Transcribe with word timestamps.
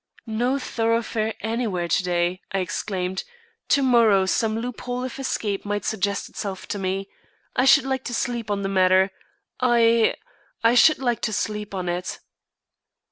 "No 0.25 0.57
thoroughfare 0.57 1.35
anywhere 1.41 1.87
to 1.87 2.03
day," 2.03 2.41
I 2.51 2.57
exclaimed. 2.57 3.23
"To 3.69 3.83
morrow 3.83 4.25
some 4.25 4.57
loop 4.57 4.81
hole 4.81 5.03
of 5.03 5.19
escape 5.19 5.63
may 5.63 5.79
suggest 5.81 6.27
itself 6.27 6.67
to 6.69 6.79
me. 6.79 7.07
I 7.55 7.65
should 7.65 7.85
like 7.85 8.03
to 8.05 8.13
sleep 8.15 8.49
on 8.49 8.63
the 8.63 8.67
matter. 8.67 9.11
I 9.59 10.15
I 10.63 10.73
should 10.73 10.97
like 10.97 11.21
to 11.21 11.33
sleep 11.33 11.75
on 11.75 11.87
it." 11.87 12.17